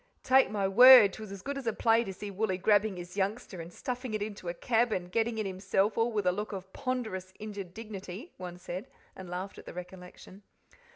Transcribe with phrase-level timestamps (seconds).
[0.23, 3.61] "Take my word, 'twas as good as a play to see Wooly grabbing his youngster,
[3.61, 6.73] and stuffing it into a cab, and getting in himself, all with a look of
[6.73, 10.41] ponderous injured dignity," one said, and laughed at the recollection.